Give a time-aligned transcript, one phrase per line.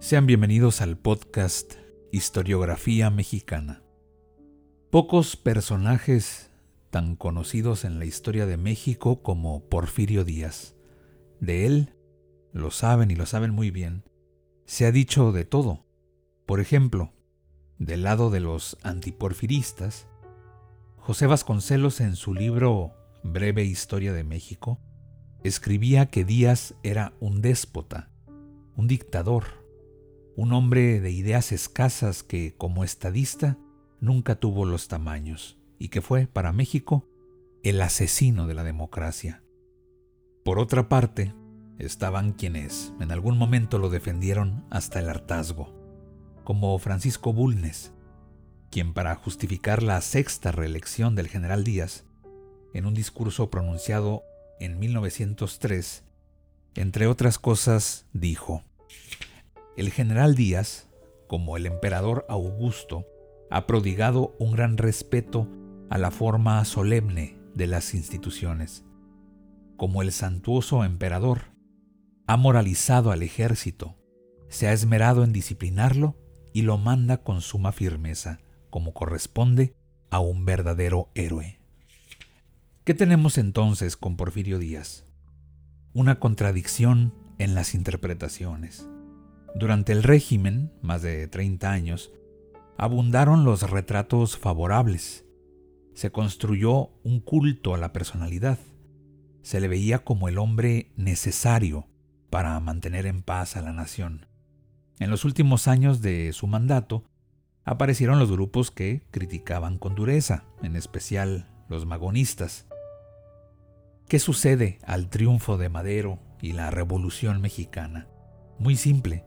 [0.00, 1.74] Sean bienvenidos al podcast
[2.10, 3.82] Historiografía Mexicana.
[4.90, 6.50] Pocos personajes
[6.88, 10.74] tan conocidos en la historia de México como Porfirio Díaz.
[11.38, 11.94] De él,
[12.50, 14.02] lo saben y lo saben muy bien,
[14.64, 15.84] se ha dicho de todo.
[16.46, 17.12] Por ejemplo,
[17.78, 20.08] del lado de los antiporfiristas,
[20.96, 24.80] José Vasconcelos en su libro Breve Historia de México
[25.44, 28.08] escribía que Díaz era un déspota,
[28.76, 29.59] un dictador,
[30.36, 33.58] un hombre de ideas escasas que, como estadista,
[34.00, 37.08] nunca tuvo los tamaños y que fue, para México,
[37.62, 39.42] el asesino de la democracia.
[40.44, 41.34] Por otra parte,
[41.78, 45.74] estaban quienes en algún momento lo defendieron hasta el hartazgo,
[46.44, 47.92] como Francisco Bulnes,
[48.70, 52.04] quien para justificar la sexta reelección del general Díaz,
[52.72, 54.22] en un discurso pronunciado
[54.60, 56.04] en 1903,
[56.74, 58.64] entre otras cosas, dijo,
[59.80, 60.90] el general Díaz,
[61.26, 63.06] como el emperador Augusto,
[63.50, 65.48] ha prodigado un gran respeto
[65.88, 68.84] a la forma solemne de las instituciones.
[69.78, 71.54] Como el santuoso emperador,
[72.26, 73.96] ha moralizado al ejército,
[74.48, 76.18] se ha esmerado en disciplinarlo
[76.52, 78.38] y lo manda con suma firmeza,
[78.68, 79.74] como corresponde
[80.10, 81.58] a un verdadero héroe.
[82.84, 85.06] ¿Qué tenemos entonces con Porfirio Díaz?
[85.94, 88.86] Una contradicción en las interpretaciones.
[89.54, 92.12] Durante el régimen, más de 30 años,
[92.78, 95.26] abundaron los retratos favorables.
[95.94, 98.58] Se construyó un culto a la personalidad.
[99.42, 101.86] Se le veía como el hombre necesario
[102.30, 104.26] para mantener en paz a la nación.
[104.98, 107.04] En los últimos años de su mandato,
[107.64, 112.66] aparecieron los grupos que criticaban con dureza, en especial los magonistas.
[114.08, 118.08] ¿Qué sucede al triunfo de Madero y la Revolución mexicana?
[118.58, 119.24] Muy simple.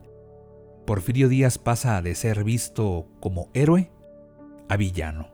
[0.86, 3.90] Porfirio Díaz pasa de ser visto como héroe
[4.68, 5.30] a villano.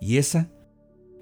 [0.00, 0.48] Y esa,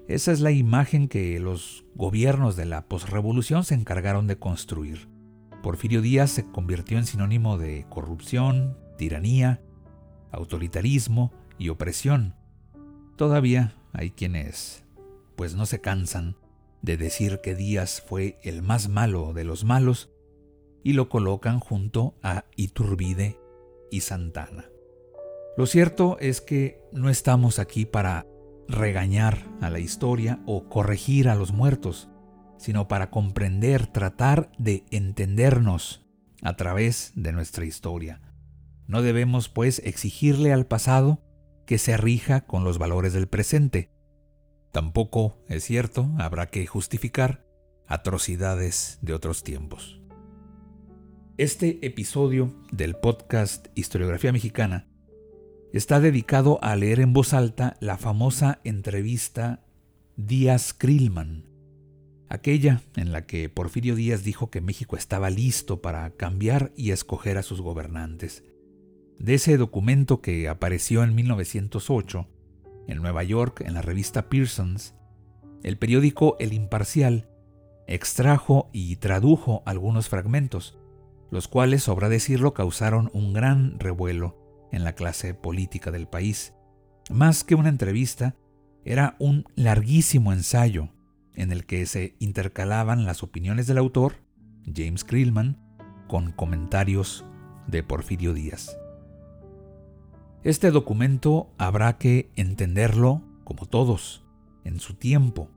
[0.07, 5.09] esa es la imagen que los gobiernos de la posrevolución se encargaron de construir.
[5.61, 9.61] Porfirio Díaz se convirtió en sinónimo de corrupción, tiranía,
[10.31, 12.33] autoritarismo y opresión.
[13.17, 14.85] Todavía hay quienes,
[15.35, 16.37] pues no se cansan
[16.81, 20.11] de decir que Díaz fue el más malo de los malos
[20.87, 23.37] y lo colocan junto a Iturbide
[23.91, 24.69] y Santana.
[25.57, 28.25] Lo cierto es que no estamos aquí para
[28.69, 32.07] regañar a la historia o corregir a los muertos,
[32.57, 36.07] sino para comprender, tratar de entendernos
[36.41, 38.21] a través de nuestra historia.
[38.85, 41.21] No debemos, pues, exigirle al pasado
[41.65, 43.91] que se rija con los valores del presente.
[44.71, 47.45] Tampoco, es cierto, habrá que justificar
[47.87, 49.99] atrocidades de otros tiempos.
[51.37, 54.87] Este episodio del podcast Historiografía Mexicana
[55.71, 59.63] está dedicado a leer en voz alta la famosa entrevista
[60.15, 61.45] Díaz Krillman,
[62.27, 67.37] aquella en la que Porfirio Díaz dijo que México estaba listo para cambiar y escoger
[67.37, 68.43] a sus gobernantes.
[69.19, 72.27] De ese documento que apareció en 1908
[72.87, 74.95] en Nueva York en la revista Pearsons,
[75.61, 77.29] el periódico El Imparcial
[77.85, 80.79] extrajo y tradujo algunos fragmentos
[81.29, 84.37] los cuales, sobra decirlo, causaron un gran revuelo
[84.71, 86.53] en la clase política del país.
[87.09, 88.35] Más que una entrevista,
[88.85, 90.89] era un larguísimo ensayo
[91.33, 94.15] en el que se intercalaban las opiniones del autor,
[94.73, 95.57] James Krillman,
[96.07, 97.25] con comentarios
[97.67, 98.77] de Porfirio Díaz.
[100.43, 104.23] Este documento habrá que entenderlo, como todos,
[104.63, 105.49] en su tiempo.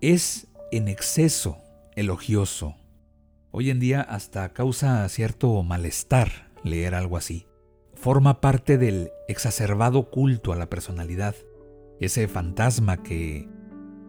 [0.00, 1.58] Es en exceso
[1.96, 2.76] elogioso
[3.54, 7.46] Hoy en día hasta causa cierto malestar leer algo así.
[7.92, 11.34] Forma parte del exacerbado culto a la personalidad,
[12.00, 13.46] ese fantasma que,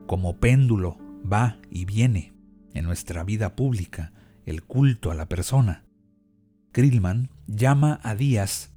[0.08, 0.98] como péndulo,
[1.30, 2.34] va y viene
[2.74, 4.14] en nuestra vida pública,
[4.46, 5.84] el culto a la persona.
[6.72, 8.72] Krillman llama a Díaz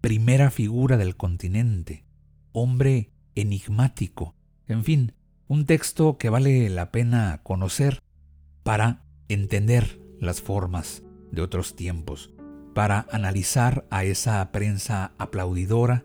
[0.00, 2.04] primera figura del continente,
[2.52, 4.36] hombre enigmático,
[4.68, 5.14] en fin,
[5.48, 8.00] un texto que vale la pena conocer
[8.62, 12.32] para entender las formas de otros tiempos,
[12.74, 16.04] para analizar a esa prensa aplaudidora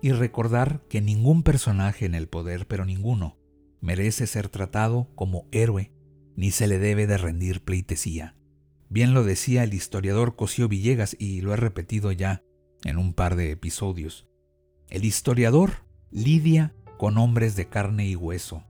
[0.00, 3.38] y recordar que ningún personaje en el poder, pero ninguno,
[3.80, 5.92] merece ser tratado como héroe
[6.36, 8.36] ni se le debe de rendir pleitesía.
[8.88, 12.42] Bien lo decía el historiador Cosío Villegas y lo he repetido ya
[12.84, 14.26] en un par de episodios.
[14.88, 18.64] El historiador lidia con hombres de carne y hueso,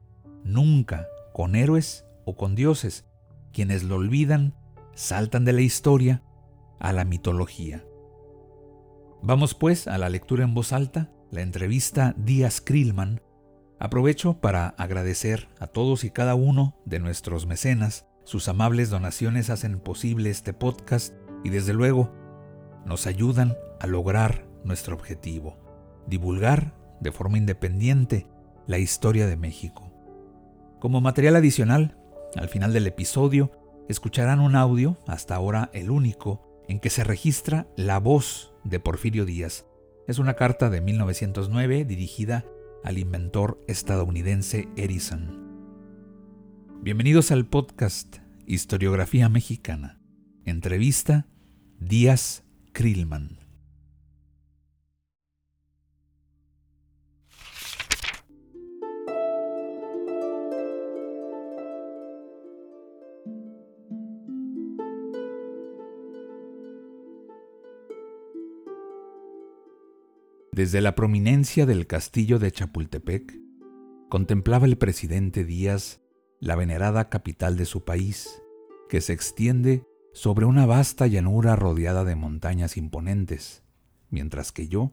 [0.44, 3.04] nunca con héroes o con dioses,
[3.52, 4.54] quienes lo olvidan,
[4.94, 6.22] saltan de la historia
[6.78, 7.84] a la mitología.
[9.22, 13.20] Vamos pues a la lectura en voz alta, la entrevista Díaz Krillman.
[13.78, 18.06] Aprovecho para agradecer a todos y cada uno de nuestros mecenas.
[18.24, 22.12] Sus amables donaciones hacen posible este podcast y desde luego
[22.84, 25.56] nos ayudan a lograr nuestro objetivo,
[26.06, 28.26] divulgar de forma independiente
[28.66, 29.92] la historia de México.
[30.80, 31.96] Como material adicional,
[32.36, 33.61] al final del episodio,
[33.92, 39.24] escucharán un audio, hasta ahora el único, en que se registra la voz de Porfirio
[39.24, 39.66] Díaz.
[40.08, 42.44] Es una carta de 1909 dirigida
[42.82, 45.40] al inventor estadounidense Edison.
[46.80, 48.16] Bienvenidos al podcast
[48.46, 50.00] Historiografía Mexicana.
[50.44, 51.26] Entrevista
[51.78, 53.41] Díaz Krillman.
[70.54, 73.40] Desde la prominencia del castillo de Chapultepec,
[74.10, 76.02] contemplaba el presidente Díaz
[76.40, 78.42] la venerada capital de su país,
[78.90, 83.64] que se extiende sobre una vasta llanura rodeada de montañas imponentes,
[84.10, 84.92] mientras que yo,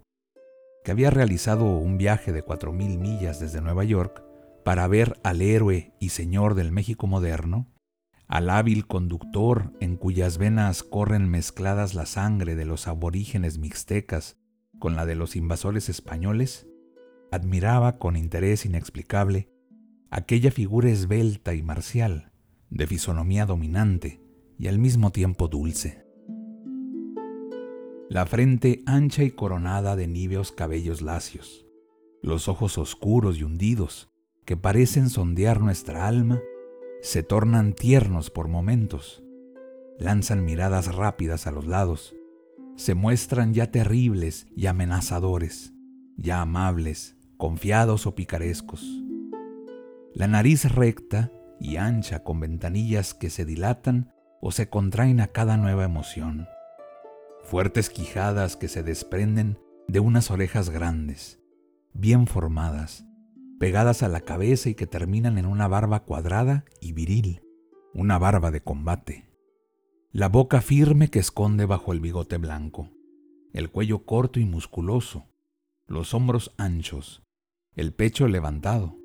[0.86, 4.24] que había realizado un viaje de cuatro mil millas desde Nueva York
[4.64, 7.68] para ver al héroe y señor del México moderno,
[8.30, 14.38] al hábil conductor en cuyas venas corren mezcladas la sangre de los aborígenes mixtecas
[14.80, 16.68] con la de los invasores españoles,
[17.32, 19.50] admiraba con interés inexplicable
[20.10, 22.32] aquella figura esbelta y marcial,
[22.70, 24.22] de fisonomía dominante
[24.58, 26.06] y al mismo tiempo dulce.
[28.10, 31.68] La frente ancha y coronada de níveos cabellos lacios,
[32.24, 34.10] los ojos oscuros y hundidos,
[34.46, 36.42] que parecen sondear nuestra alma,
[37.02, 39.24] se tornan tiernos por momentos,
[40.00, 42.16] lanzan miradas rápidas a los lados,
[42.80, 45.74] se muestran ya terribles y amenazadores,
[46.16, 49.04] ya amables, confiados o picarescos.
[50.14, 51.30] La nariz recta
[51.60, 56.48] y ancha con ventanillas que se dilatan o se contraen a cada nueva emoción.
[57.44, 59.60] Fuertes quijadas que se desprenden
[59.90, 61.42] de unas orejas grandes,
[61.92, 63.04] bien formadas,
[63.60, 67.42] pegadas a la cabeza y que terminan en una barba cuadrada y viril,
[67.94, 69.29] una barba de combate
[70.12, 72.90] la boca firme que esconde bajo el bigote blanco,
[73.54, 75.28] el cuello corto y musculoso,
[75.86, 77.22] los hombros anchos,
[77.76, 78.98] el pecho levantado.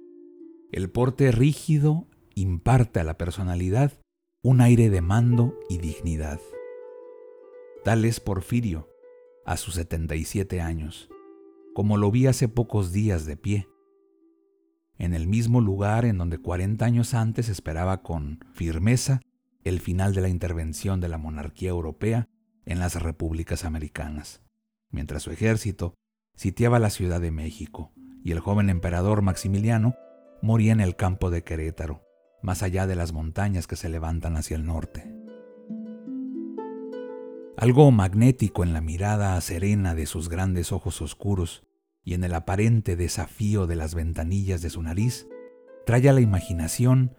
[0.72, 3.92] El porte rígido imparte a la personalidad
[4.42, 6.40] un aire de mando y dignidad.
[7.84, 8.88] Tal es Porfirio,
[9.44, 11.10] a sus 77 años,
[11.74, 13.68] como lo vi hace pocos días de pie,
[14.96, 19.20] en el mismo lugar en donde 40 años antes esperaba con firmeza
[19.64, 22.28] el final de la intervención de la monarquía europea
[22.66, 24.42] en las repúblicas americanas,
[24.90, 25.94] mientras su ejército
[26.34, 27.92] sitiaba la Ciudad de México
[28.22, 29.94] y el joven emperador Maximiliano
[30.42, 32.02] moría en el campo de Querétaro,
[32.42, 35.10] más allá de las montañas que se levantan hacia el norte.
[37.56, 41.64] Algo magnético en la mirada serena de sus grandes ojos oscuros
[42.02, 45.26] y en el aparente desafío de las ventanillas de su nariz
[45.86, 47.16] trae a la imaginación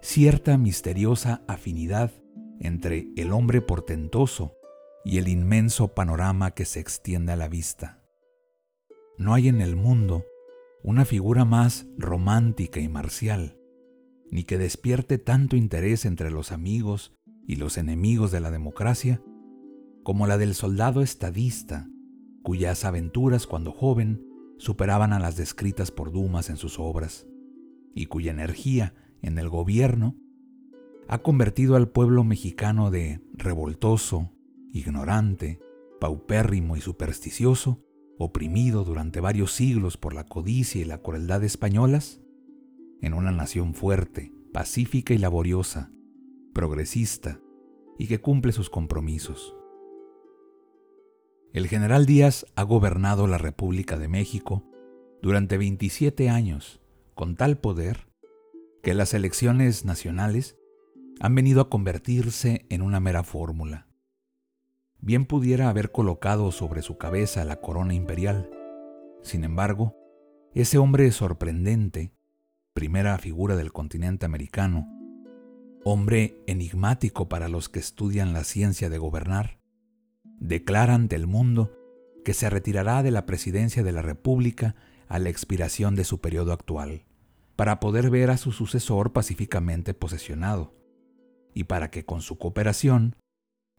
[0.00, 2.12] cierta misteriosa afinidad
[2.60, 4.56] entre el hombre portentoso
[5.04, 8.02] y el inmenso panorama que se extiende a la vista.
[9.18, 10.24] No hay en el mundo
[10.82, 13.58] una figura más romántica y marcial,
[14.30, 17.14] ni que despierte tanto interés entre los amigos
[17.46, 19.22] y los enemigos de la democracia,
[20.02, 21.88] como la del soldado estadista,
[22.42, 24.24] cuyas aventuras cuando joven
[24.58, 27.26] superaban a las descritas por Dumas en sus obras,
[27.94, 28.94] y cuya energía
[29.26, 30.16] en el gobierno
[31.08, 34.32] ha convertido al pueblo mexicano de revoltoso,
[34.72, 35.60] ignorante,
[36.00, 37.84] paupérrimo y supersticioso,
[38.18, 42.20] oprimido durante varios siglos por la codicia y la crueldad españolas,
[43.02, 45.92] en una nación fuerte, pacífica y laboriosa,
[46.54, 47.40] progresista
[47.98, 49.54] y que cumple sus compromisos.
[51.52, 54.64] El general Díaz ha gobernado la República de México
[55.22, 56.80] durante 27 años
[57.14, 58.08] con tal poder
[58.86, 60.56] que las elecciones nacionales
[61.18, 63.88] han venido a convertirse en una mera fórmula.
[65.00, 68.48] Bien pudiera haber colocado sobre su cabeza la corona imperial.
[69.24, 69.96] Sin embargo,
[70.54, 72.12] ese hombre sorprendente,
[72.74, 74.86] primera figura del continente americano,
[75.82, 79.58] hombre enigmático para los que estudian la ciencia de gobernar,
[80.38, 81.72] declara ante el mundo
[82.24, 84.76] que se retirará de la presidencia de la República
[85.08, 87.05] a la expiración de su periodo actual,
[87.56, 90.74] para poder ver a su sucesor pacíficamente posesionado,
[91.54, 93.16] y para que con su cooperación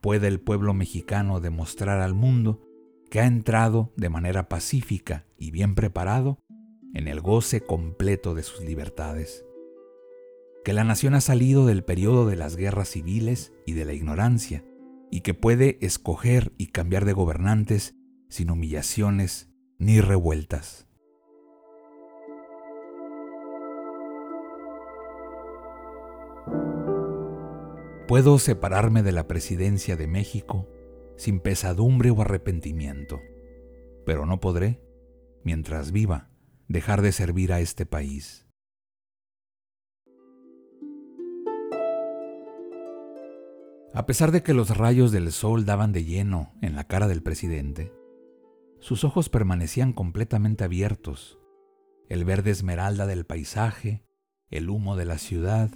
[0.02, 2.62] pueda el pueblo mexicano demostrar al mundo
[3.10, 6.40] que ha entrado de manera pacífica y bien preparado
[6.94, 9.46] en el goce completo de sus libertades.
[10.66, 14.66] Que la nación ha salido del periodo de las guerras civiles y de la ignorancia,
[15.10, 17.96] y que puede escoger y cambiar de gobernantes
[18.30, 20.87] sin humillaciones ni revueltas.
[28.08, 30.66] Puedo separarme de la presidencia de México
[31.18, 33.20] sin pesadumbre o arrepentimiento,
[34.06, 34.82] pero no podré,
[35.44, 36.30] mientras viva,
[36.70, 38.48] dejar de servir a este país.
[43.94, 47.22] A pesar de que los rayos del sol daban de lleno en la cara del
[47.22, 47.92] presidente,
[48.80, 51.40] sus ojos permanecían completamente abiertos.
[52.08, 54.06] El verde esmeralda del paisaje,
[54.50, 55.72] el humo de la ciudad,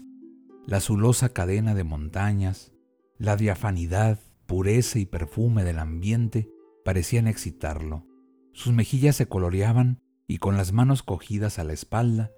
[0.72, 2.72] la azulosa cadena de montañas,
[3.18, 6.50] la diafanidad, pureza y perfume del ambiente
[6.86, 8.06] parecían excitarlo.
[8.54, 12.32] Sus mejillas se coloreaban y con las manos cogidas a la espalda,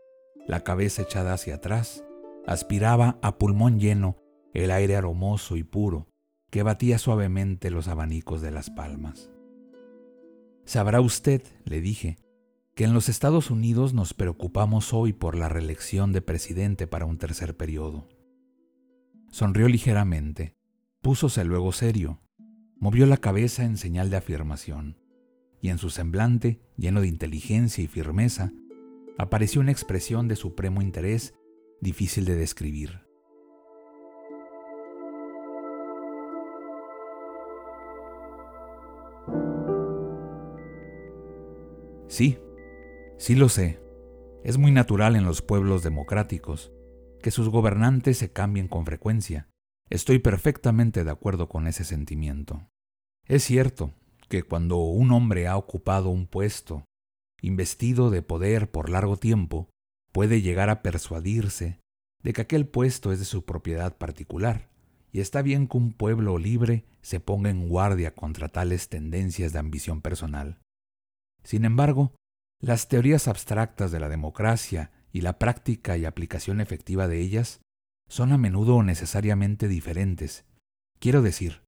[0.47, 2.03] la cabeza echada hacia atrás,
[2.47, 4.17] aspiraba a pulmón lleno
[4.55, 6.07] el aire aromoso y puro
[6.49, 9.29] que batía suavemente los abanicos de las palmas.
[10.65, 12.17] Sabrá usted, le dije,
[12.73, 17.19] que en los Estados Unidos nos preocupamos hoy por la reelección de presidente para un
[17.19, 18.07] tercer periodo.
[19.33, 20.55] Sonrió ligeramente,
[21.01, 22.21] púsose luego serio,
[22.77, 24.99] movió la cabeza en señal de afirmación,
[25.59, 28.53] y en su semblante, lleno de inteligencia y firmeza,
[29.17, 31.33] apareció una expresión de supremo interés
[31.81, 33.07] difícil de describir.
[42.07, 42.37] Sí,
[43.17, 43.79] sí lo sé.
[44.43, 46.72] Es muy natural en los pueblos democráticos
[47.23, 49.49] que sus gobernantes se cambien con frecuencia.
[49.89, 52.67] Estoy perfectamente de acuerdo con ese sentimiento.
[53.25, 53.93] Es cierto
[54.29, 56.85] que cuando un hombre ha ocupado un puesto,
[57.41, 59.69] investido de poder por largo tiempo,
[60.11, 61.79] puede llegar a persuadirse
[62.21, 64.69] de que aquel puesto es de su propiedad particular,
[65.11, 69.59] y está bien que un pueblo libre se ponga en guardia contra tales tendencias de
[69.59, 70.59] ambición personal.
[71.43, 72.13] Sin embargo,
[72.59, 77.61] las teorías abstractas de la democracia y la práctica y aplicación efectiva de ellas
[78.09, 80.43] son a menudo necesariamente diferentes.
[80.99, 81.61] Quiero decir,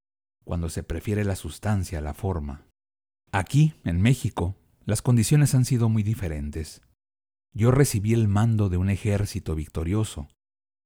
[0.43, 2.67] cuando se prefiere la sustancia a la forma.
[3.31, 6.81] Aquí, en México, las condiciones han sido muy diferentes.
[7.53, 10.27] Yo recibí el mando de un ejército victorioso,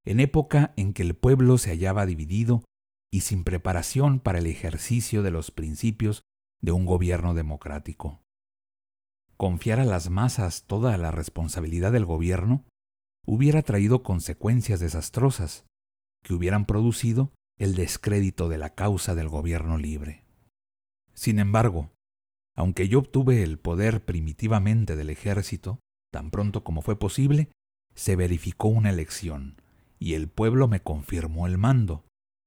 [0.06, 2.64] en época en que el pueblo se hallaba dividido
[3.12, 6.24] y sin preparación para el ejercicio de los principios
[6.62, 8.22] de un gobierno democrático
[9.40, 12.66] confiar a las masas toda la responsabilidad del gobierno
[13.26, 15.66] hubiera traído consecuencias desastrosas
[16.24, 20.26] que hubieran producido el descrédito de la causa del gobierno libre.
[21.14, 21.90] Sin embargo,
[22.54, 25.80] aunque yo obtuve el poder primitivamente del ejército,
[26.12, 27.50] tan pronto como fue posible,
[27.96, 29.56] se verificó una elección,
[30.00, 32.04] y el pueblo me confirmó el mando.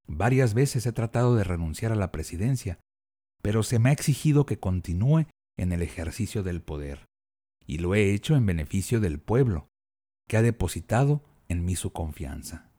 [0.07, 2.81] Varias veces he tratado de renunciar a la presidencia,
[3.41, 5.27] pero se me ha exigido que continúe
[5.62, 7.07] en el ejercicio del poder,
[7.66, 9.69] y lo he hecho en beneficio del pueblo,
[10.28, 12.71] que ha depositado en mí su confianza.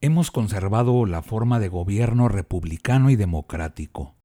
[0.00, 4.16] Hemos conservado la forma de gobierno republicano y democrático.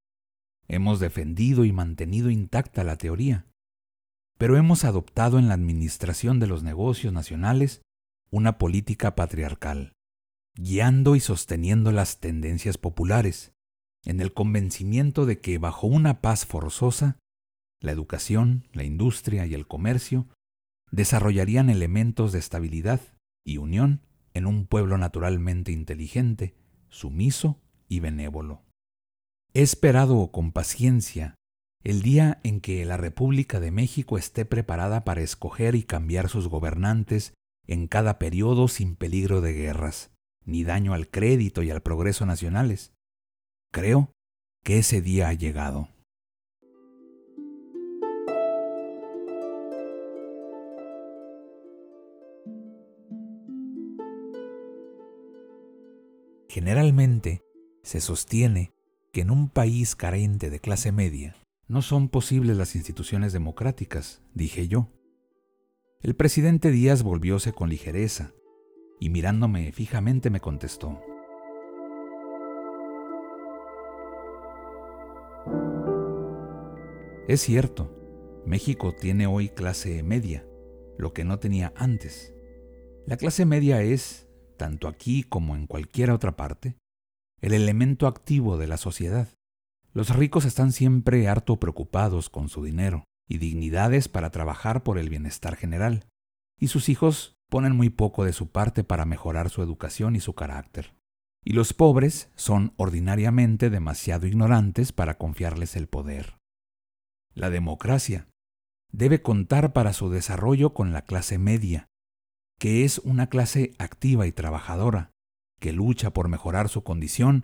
[0.67, 3.45] Hemos defendido y mantenido intacta la teoría,
[4.37, 7.81] pero hemos adoptado en la administración de los negocios nacionales
[8.31, 9.93] una política patriarcal,
[10.55, 13.53] guiando y sosteniendo las tendencias populares,
[14.03, 17.17] en el convencimiento de que bajo una paz forzosa
[17.85, 20.27] la educación, la industria y el comercio
[20.91, 23.01] desarrollarían elementos de estabilidad
[23.45, 24.01] y unión
[24.33, 26.55] en un pueblo naturalmente inteligente,
[26.89, 28.63] sumiso y benévolo.
[29.53, 31.35] He esperado con paciencia
[31.83, 36.47] el día en que la República de México esté preparada para escoger y cambiar sus
[36.47, 37.33] gobernantes
[37.67, 40.11] en cada periodo sin peligro de guerras,
[40.43, 42.93] ni daño al crédito y al progreso nacionales.
[43.71, 44.11] Creo
[44.63, 45.89] que ese día ha llegado.
[56.55, 57.43] Generalmente
[57.83, 58.71] se sostiene
[59.11, 61.35] que en un país carente de clase media
[61.67, 64.87] no son posibles las instituciones democráticas, dije yo.
[66.01, 68.31] El presidente Díaz volvióse con ligereza
[69.01, 71.01] y mirándome fijamente me contestó.
[77.27, 80.47] Es cierto, México tiene hoy clase media,
[80.97, 82.33] lo que no tenía antes.
[83.05, 84.24] La clase media es,
[84.55, 86.77] tanto aquí como en cualquier otra parte,
[87.41, 89.29] el elemento activo de la sociedad.
[89.93, 95.09] Los ricos están siempre harto preocupados con su dinero y dignidades para trabajar por el
[95.09, 96.07] bienestar general,
[96.59, 100.33] y sus hijos ponen muy poco de su parte para mejorar su educación y su
[100.33, 100.95] carácter.
[101.43, 106.37] Y los pobres son ordinariamente demasiado ignorantes para confiarles el poder.
[107.33, 108.27] La democracia
[108.91, 111.87] debe contar para su desarrollo con la clase media,
[112.59, 115.11] que es una clase activa y trabajadora,
[115.59, 117.43] que lucha por mejorar su condición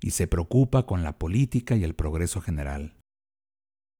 [0.00, 2.98] y se preocupa con la política y el progreso general.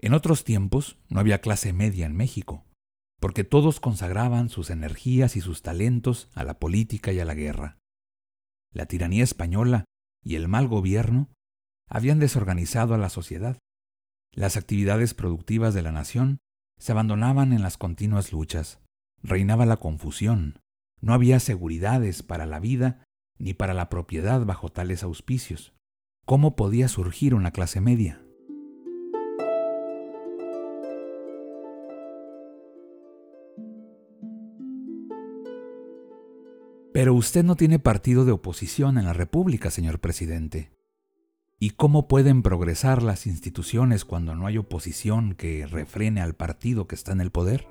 [0.00, 2.64] En otros tiempos no había clase media en México,
[3.20, 7.78] porque todos consagraban sus energías y sus talentos a la política y a la guerra.
[8.72, 9.84] La tiranía española
[10.22, 11.30] y el mal gobierno
[11.88, 13.58] habían desorganizado a la sociedad.
[14.32, 16.38] Las actividades productivas de la nación
[16.78, 18.80] se abandonaban en las continuas luchas.
[19.22, 20.60] Reinaba la confusión.
[21.00, 23.04] No había seguridades para la vida
[23.38, 25.72] ni para la propiedad bajo tales auspicios.
[26.24, 28.22] ¿Cómo podía surgir una clase media?
[36.92, 40.72] Pero usted no tiene partido de oposición en la República, señor presidente.
[41.60, 46.96] ¿Y cómo pueden progresar las instituciones cuando no hay oposición que refrene al partido que
[46.96, 47.68] está en el poder?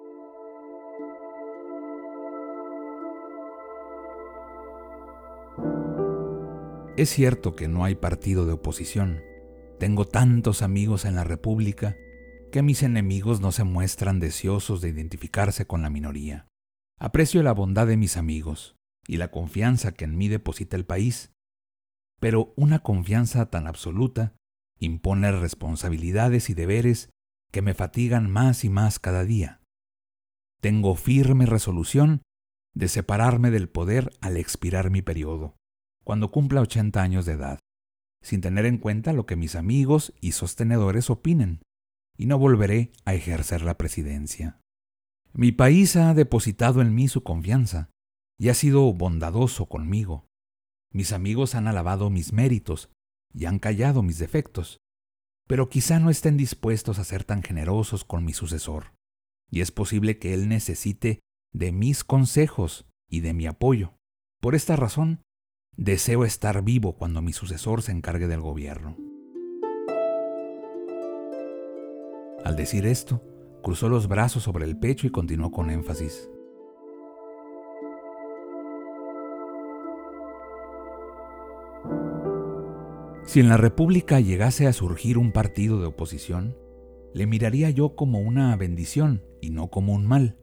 [6.98, 9.22] Es cierto que no hay partido de oposición.
[9.80, 11.96] Tengo tantos amigos en la República
[12.52, 16.48] que mis enemigos no se muestran deseosos de identificarse con la minoría.
[17.00, 21.32] Aprecio la bondad de mis amigos, y la confianza que en mí deposita el país.
[22.20, 24.36] Pero una confianza tan absoluta
[24.80, 27.12] impone responsabilidades y deberes
[27.52, 29.62] que me fatigan más y más cada día.
[30.62, 32.24] Tengo firme resolución
[32.74, 35.57] de separarme del poder al expirar mi periodo,
[36.08, 37.60] cuando cumpla 80 años de edad,
[38.24, 41.62] sin tener en cuenta lo que mis amigos y sostenedores opinen,
[42.18, 44.62] y no volveré a ejercer la presidencia.
[45.34, 47.90] Mi país ha depositado en mí su confianza,
[48.40, 50.26] y ha sido bondadoso conmigo.
[50.94, 52.90] Mis amigos han alabado mis méritos
[53.34, 54.78] y han callado mis defectos,
[55.46, 58.94] pero quizá no estén dispuestos a ser tan generosos con mi sucesor,
[59.52, 61.20] y es posible que él necesite
[61.54, 63.98] de mis consejos y de mi apoyo.
[64.40, 65.22] Por esta razón,
[65.78, 68.98] deseo estar vivo cuando mi sucesor se encargue del gobierno.
[72.44, 73.24] Al decir esto,
[73.62, 76.30] cruzó los brazos sobre el pecho y continuó con énfasis.
[83.24, 86.58] Si en la República llegase a surgir un partido de oposición,
[87.14, 90.38] le miraría yo como una bendición y no como un mal.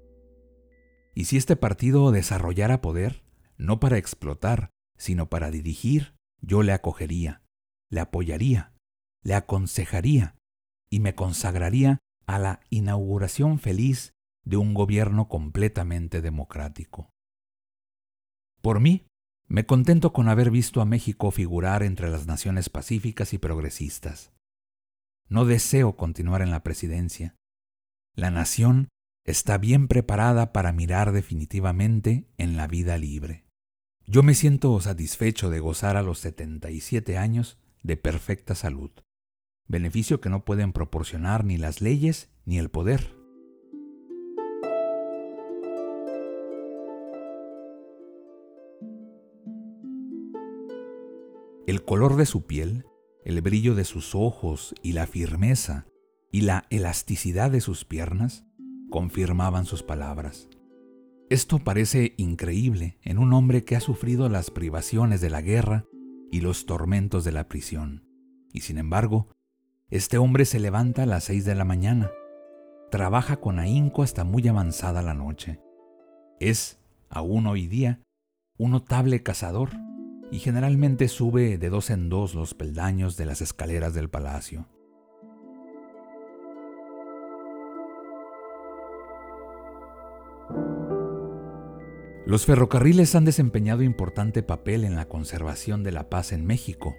[1.15, 3.25] Y si este partido desarrollara poder,
[3.57, 4.74] no para explotar,
[5.05, 7.43] sino para dirigir, yo le acogería,
[7.91, 8.73] le apoyaría,
[9.23, 10.35] le aconsejaría
[10.89, 14.15] y me consagraría a la inauguración feliz
[14.47, 17.11] de un gobierno completamente democrático.
[18.63, 19.07] Por mí,
[19.47, 24.33] me contento con haber visto a México figurar entre las naciones pacíficas y progresistas.
[25.29, 27.37] No deseo continuar en la presidencia.
[28.15, 28.89] La nación
[29.27, 33.44] está bien preparada para mirar definitivamente en la vida libre.
[34.07, 38.91] Yo me siento satisfecho de gozar a los 77 años de perfecta salud,
[39.67, 43.17] beneficio que no pueden proporcionar ni las leyes ni el poder.
[51.67, 52.85] El color de su piel,
[53.25, 55.87] el brillo de sus ojos y la firmeza
[56.31, 58.45] y la elasticidad de sus piernas
[58.91, 60.51] confirmaban sus palabras.
[61.31, 65.87] Esto parece increíble en un hombre que ha sufrido las privaciones de la guerra
[66.31, 68.05] y los tormentos de la prisión.
[68.53, 69.29] Y sin embargo,
[69.89, 72.11] este hombre se levanta a las seis de la mañana,
[72.91, 75.61] trabaja con ahínco hasta muy avanzada la noche.
[76.41, 78.03] Es, aún hoy día,
[78.59, 79.71] un notable cazador
[80.31, 84.69] y generalmente sube de dos en dos los peldaños de las escaleras del palacio.
[92.27, 96.97] Los ferrocarriles han desempeñado importante papel en la conservación de la paz en México.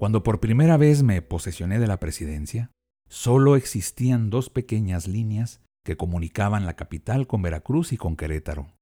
[0.00, 2.72] Cuando por primera vez me posesioné de la presidencia,
[3.08, 8.74] solo existían dos pequeñas líneas que comunicaban la capital con Veracruz y con Querétaro.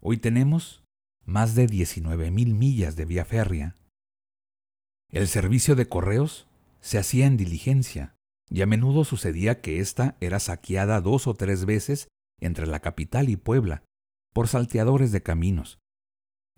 [0.00, 0.82] Hoy tenemos
[1.26, 3.76] más de 19.000 millas de vía férrea.
[5.10, 6.46] El servicio de correos
[6.80, 8.14] se hacía en diligencia,
[8.48, 12.08] y a menudo sucedía que ésta era saqueada dos o tres veces
[12.40, 13.82] entre la capital y Puebla,
[14.36, 15.78] por salteadores de caminos,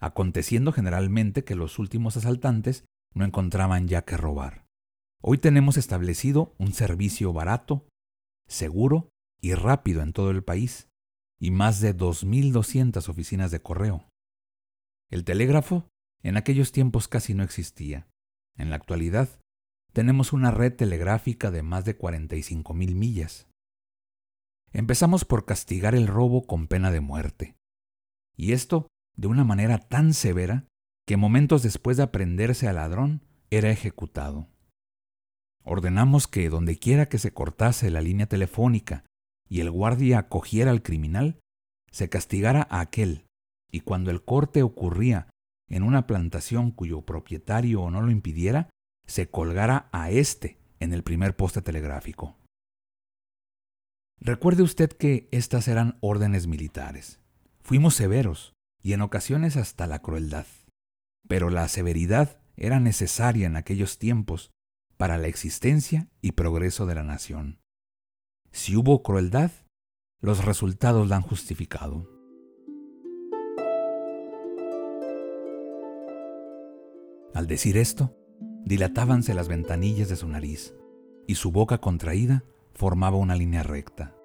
[0.01, 4.67] aconteciendo generalmente que los últimos asaltantes no encontraban ya que robar.
[5.23, 7.87] Hoy tenemos establecido un servicio barato,
[8.49, 9.11] seguro
[9.41, 10.89] y rápido en todo el país,
[11.39, 14.09] y más de 2.200 oficinas de correo.
[15.09, 15.89] El telégrafo
[16.25, 18.09] en aquellos tiempos casi no existía.
[18.57, 19.29] En la actualidad,
[19.93, 23.47] tenemos una red telegráfica de más de 45.000 millas.
[24.73, 27.58] Empezamos por castigar el robo con pena de muerte
[28.39, 30.65] y esto de una manera tan severa
[31.07, 34.49] que momentos después de aprenderse al ladrón era ejecutado.
[35.65, 39.05] Ordenamos que dondequiera que se cortase la línea telefónica
[39.49, 41.41] y el guardia acogiera al criminal,
[41.91, 43.27] se castigara a aquel,
[43.71, 45.29] y cuando el corte ocurría
[45.69, 48.71] en una plantación cuyo propietario no lo impidiera,
[49.07, 52.37] se colgara a éste en el primer poste telegráfico.
[54.21, 57.21] Recuerde usted que estas eran órdenes militares.
[57.69, 60.47] Fuimos severos y en ocasiones hasta la crueldad.
[61.29, 64.53] Pero la severidad era necesaria en aquellos tiempos
[64.97, 67.61] para la existencia y progreso de la nación.
[68.53, 69.51] Si hubo crueldad,
[70.23, 72.09] los resultados la han justificado.
[77.35, 78.17] Al decir esto,
[78.65, 80.75] dilatábanse las ventanillas de su nariz
[81.27, 84.18] y su boca contraída formaba una línea recta.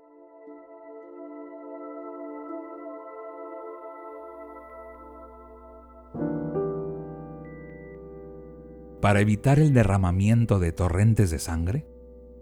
[9.04, 11.86] Para evitar el derramamiento de torrentes de sangre,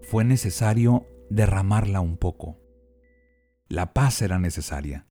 [0.00, 2.60] fue necesario derramarla un poco.
[3.66, 5.08] La paz era necesaria,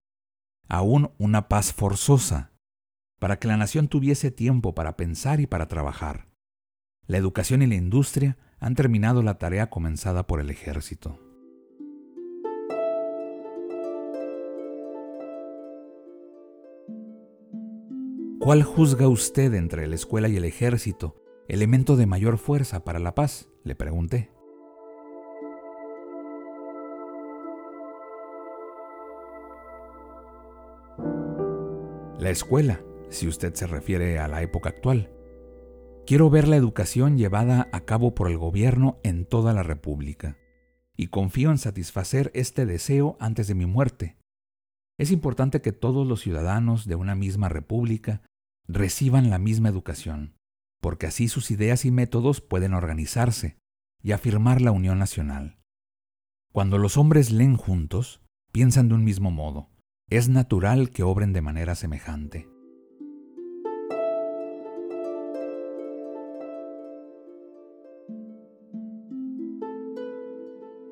[0.69, 2.53] aún una paz forzosa,
[3.19, 6.29] para que la nación tuviese tiempo para pensar y para trabajar.
[7.05, 11.19] La educación y la industria han terminado la tarea comenzada por el ejército.
[18.39, 21.20] ¿Cuál juzga usted entre la escuela y el ejército
[21.51, 23.49] elemento de mayor fuerza para la paz?
[23.65, 24.31] le pregunté.
[32.17, 35.11] La escuela, si usted se refiere a la época actual.
[36.07, 40.37] Quiero ver la educación llevada a cabo por el gobierno en toda la República,
[40.95, 44.17] y confío en satisfacer este deseo antes de mi muerte.
[44.97, 48.21] Es importante que todos los ciudadanos de una misma república
[48.67, 50.37] reciban la misma educación,
[50.81, 53.57] porque así sus ideas y métodos pueden organizarse
[54.03, 55.59] y afirmar la unión nacional.
[56.51, 59.69] Cuando los hombres leen juntos, piensan de un mismo modo.
[60.09, 62.49] Es natural que obren de manera semejante.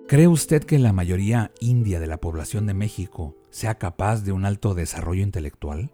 [0.08, 4.46] ¿Cree usted que la mayoría india de la población de México sea capaz de un
[4.46, 5.92] alto desarrollo intelectual?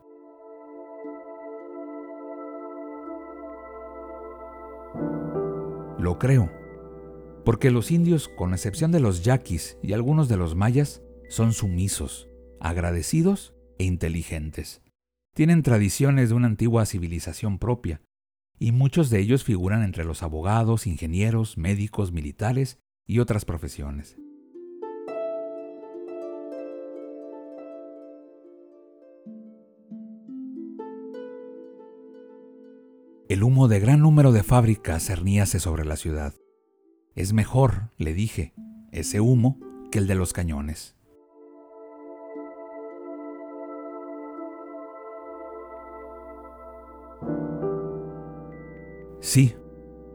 [6.06, 6.52] Lo creo,
[7.46, 12.30] porque los indios, con excepción de los yaquis y algunos de los mayas, son sumisos,
[12.60, 14.84] agradecidos e inteligentes.
[15.34, 18.04] Tienen tradiciones de una antigua civilización propia,
[18.60, 24.15] y muchos de ellos figuran entre los abogados, ingenieros, médicos, militares y otras profesiones.
[33.28, 36.36] El humo de gran número de fábricas cerníase sobre la ciudad.
[37.16, 38.54] Es mejor, le dije,
[38.92, 39.58] ese humo
[39.92, 40.96] que el de los cañones.
[49.22, 49.56] Sí,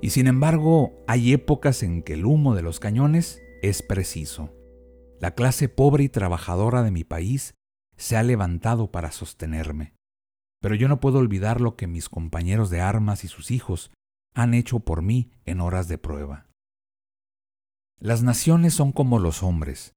[0.00, 4.54] y sin embargo hay épocas en que el humo de los cañones es preciso.
[5.18, 7.54] La clase pobre y trabajadora de mi país
[7.96, 9.99] se ha levantado para sostenerme.
[10.60, 13.90] Pero yo no puedo olvidar lo que mis compañeros de armas y sus hijos
[14.34, 16.46] han hecho por mí en horas de prueba.
[17.98, 19.94] Las naciones son como los hombres,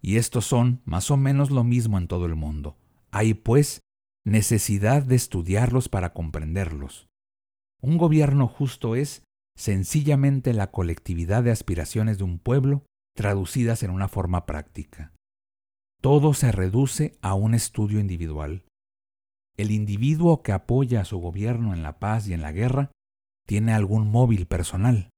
[0.00, 2.76] y estos son más o menos lo mismo en todo el mundo.
[3.10, 3.80] Hay, pues,
[4.24, 7.08] necesidad de estudiarlos para comprenderlos.
[7.80, 9.22] Un gobierno justo es
[9.56, 15.12] sencillamente la colectividad de aspiraciones de un pueblo traducidas en una forma práctica.
[16.00, 18.64] Todo se reduce a un estudio individual
[19.56, 22.90] el individuo que apoya a su gobierno en la paz y en la guerra
[23.46, 25.10] tiene algún móvil personal.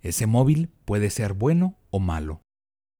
[0.00, 2.42] Ese móvil puede ser bueno o malo,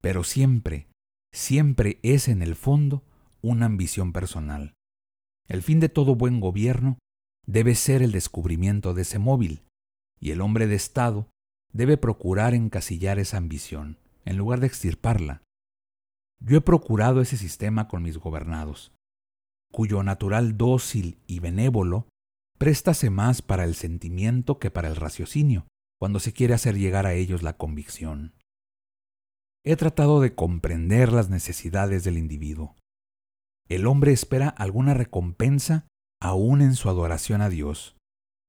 [0.01, 0.87] pero siempre,
[1.33, 3.03] siempre es en el fondo
[3.41, 4.73] una ambición personal.
[5.47, 6.97] El fin de todo buen gobierno
[7.45, 9.63] debe ser el descubrimiento de ese móvil,
[10.19, 11.29] y el hombre de Estado
[11.71, 15.41] debe procurar encasillar esa ambición, en lugar de extirparla.
[16.39, 18.91] Yo he procurado ese sistema con mis gobernados,
[19.71, 22.07] cuyo natural dócil y benévolo
[22.57, 25.67] préstase más para el sentimiento que para el raciocinio,
[25.99, 28.33] cuando se quiere hacer llegar a ellos la convicción.
[29.63, 32.75] He tratado de comprender las necesidades del individuo.
[33.67, 35.87] El hombre espera alguna recompensa
[36.21, 37.95] aún en su adoración a Dios.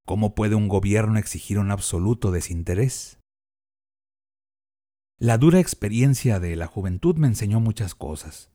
[0.07, 3.19] ¿Cómo puede un gobierno exigir un absoluto desinterés?
[5.19, 8.50] La dura experiencia de la juventud me enseñó muchas cosas.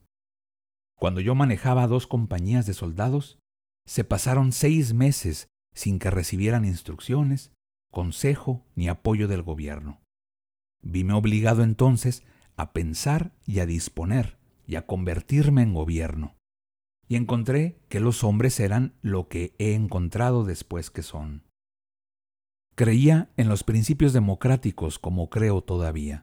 [0.97, 3.39] Cuando yo manejaba dos compañías de soldados,
[3.85, 7.51] se pasaron seis meses sin que recibieran instrucciones,
[7.91, 10.01] consejo ni apoyo del gobierno.
[10.81, 12.23] Vime obligado entonces
[12.57, 16.35] a pensar y a disponer y a convertirme en gobierno.
[17.07, 21.43] Y encontré que los hombres eran lo que he encontrado después que son.
[22.75, 26.21] Creía en los principios democráticos como creo todavía.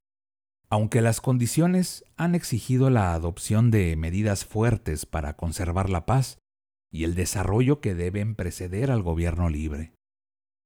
[0.73, 6.39] Aunque las condiciones han exigido la adopción de medidas fuertes para conservar la paz,
[6.91, 9.93] y el desarrollo que deben preceder al gobierno libre.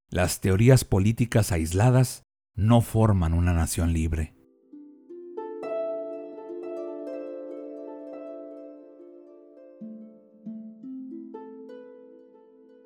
[0.09, 2.23] Las teorías políticas aisladas
[2.55, 4.37] no forman una nación libre.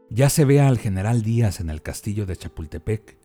[0.09, 3.19] Ya se ve al general Díaz en el castillo de Chapultepec,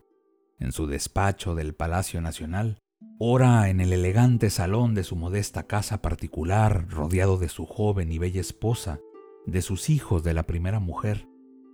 [0.59, 2.81] en su despacho del Palacio Nacional,
[3.17, 8.17] ora en el elegante salón de su modesta casa particular, rodeado de su joven y
[8.17, 8.99] bella esposa,
[9.45, 11.27] de sus hijos de la primera mujer,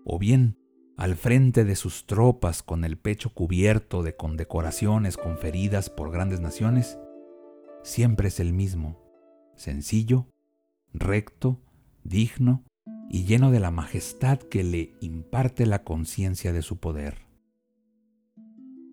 [0.06, 0.58] o bien
[0.98, 7.00] al frente de sus tropas con el pecho cubierto de condecoraciones conferidas por grandes naciones,
[7.82, 9.02] siempre es el mismo,
[9.56, 10.28] sencillo,
[10.94, 11.60] recto,
[12.04, 12.63] digno
[13.10, 17.31] y lleno de la majestad que le imparte la conciencia de su poder.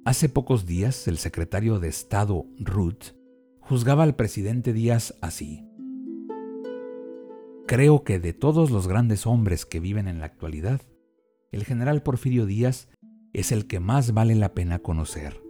[0.09, 3.13] Hace pocos días el secretario de Estado, Ruth,
[3.61, 5.69] juzgaba al presidente Díaz así.
[7.67, 10.81] Creo que de todos los grandes hombres que viven en la actualidad,
[11.53, 12.89] el general Porfirio Díaz
[13.35, 15.43] es el que más vale la pena conocer.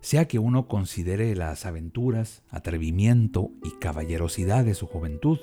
[0.00, 5.38] Sea que uno considere las aventuras, atrevimiento y caballerosidad de su juventud,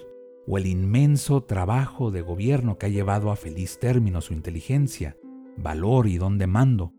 [0.46, 5.16] o el inmenso trabajo de gobierno que ha llevado a feliz término su inteligencia,
[5.56, 6.94] valor y don de mando,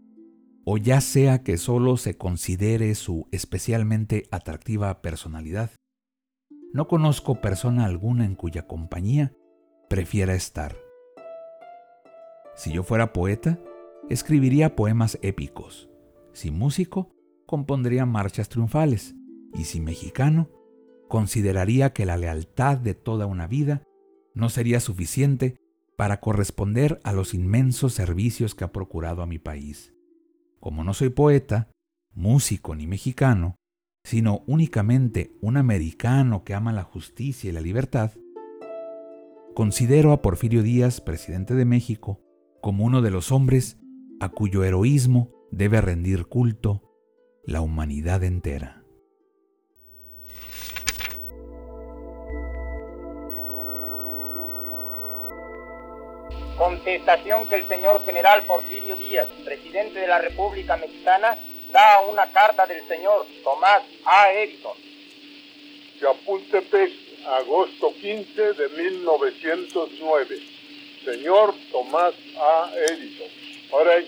[0.65, 5.71] o ya sea que solo se considere su especialmente atractiva personalidad.
[6.73, 9.33] No conozco persona alguna en cuya compañía
[9.89, 10.77] prefiera estar.
[12.57, 13.61] Si yo fuera poeta,
[14.09, 15.89] escribiría poemas épicos.
[16.33, 17.15] Si músico,
[17.47, 19.15] compondría marchas triunfales.
[19.55, 20.51] Y si mexicano,
[21.09, 23.83] consideraría que la lealtad de toda una vida
[24.35, 25.57] no sería suficiente
[25.97, 29.94] para corresponder a los inmensos servicios que ha procurado a mi país.
[30.65, 31.69] Como no soy poeta,
[32.15, 33.57] músico ni mexicano,
[34.03, 38.13] sino únicamente un americano que ama la justicia y la libertad,
[39.55, 42.23] considero a Porfirio Díaz, presidente de México,
[42.63, 43.79] como uno de los hombres
[44.21, 46.97] a cuyo heroísmo debe rendir culto
[47.45, 48.84] la humanidad entera.
[56.65, 61.39] Contestación que el señor general Porfirio Díaz, presidente de la República Mexicana,
[61.71, 64.33] da una carta del señor Tomás A.
[64.33, 64.73] Edison.
[66.01, 66.91] Chapultepec,
[67.27, 70.39] agosto 15 de 1909.
[71.05, 72.71] Señor Tomás A.
[72.89, 73.29] Edison.
[73.71, 73.99] Ahora,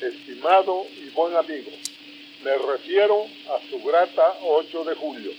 [0.00, 1.70] estimado y buen amigo,
[2.42, 5.30] me refiero a su grata 8 de julio.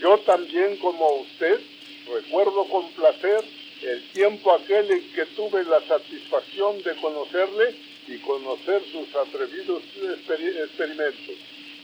[0.00, 1.60] Yo también, como usted,
[2.08, 3.44] recuerdo con placer
[3.82, 7.74] el tiempo aquel en que tuve la satisfacción de conocerle
[8.08, 9.82] y conocer sus atrevidos
[10.62, 11.36] experimentos,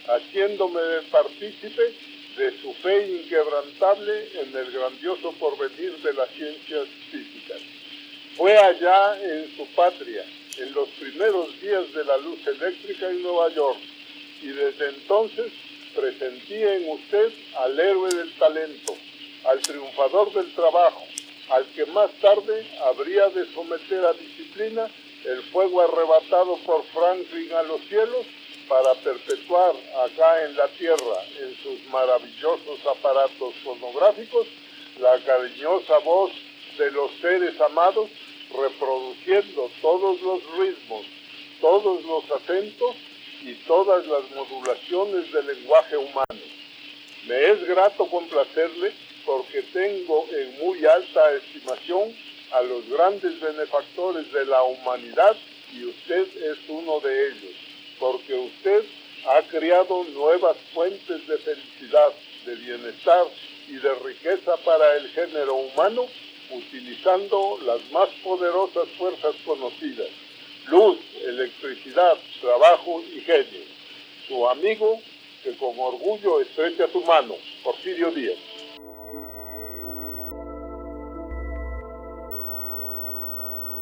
[0.06, 1.94] haciéndome partícipe
[2.36, 7.60] de su fe inquebrantable en el grandioso porvenir de las ciencias físicas.
[8.36, 10.24] Fue allá en su patria,
[10.58, 13.78] en los primeros días de la luz eléctrica en Nueva York,
[14.40, 15.52] y desde entonces
[15.94, 18.96] presentí en usted al héroe del talento,
[19.44, 21.06] al triunfador del trabajo,
[21.52, 24.88] al que más tarde habría de someter a disciplina
[25.24, 28.26] el fuego arrebatado por Franklin a los cielos
[28.68, 34.46] para perpetuar acá en la tierra, en sus maravillosos aparatos fonográficos,
[34.98, 36.32] la cariñosa voz
[36.78, 38.08] de los seres amados
[38.50, 41.04] reproduciendo todos los ritmos,
[41.60, 42.96] todos los acentos
[43.42, 46.40] y todas las modulaciones del lenguaje humano.
[47.26, 48.92] Me es grato complacerle
[49.24, 52.14] porque tengo en muy alta estimación
[52.52, 55.36] a los grandes benefactores de la humanidad
[55.72, 57.54] y usted es uno de ellos,
[57.98, 58.84] porque usted
[59.26, 62.12] ha creado nuevas fuentes de felicidad,
[62.44, 63.26] de bienestar
[63.68, 66.06] y de riqueza para el género humano
[66.50, 70.08] utilizando las más poderosas fuerzas conocidas,
[70.68, 73.64] luz, electricidad, trabajo y genio.
[74.28, 75.00] Su amigo
[75.42, 78.51] que con orgullo estrecha su mano, Porfirio Díaz.